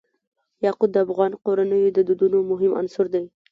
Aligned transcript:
یاقوت 0.65 0.89
د 0.93 0.97
افغان 1.05 1.31
کورنیو 1.45 1.93
د 1.95 1.99
دودونو 2.07 2.37
مهم 2.51 2.71
عنصر 2.79 3.05
دی. 3.13 3.23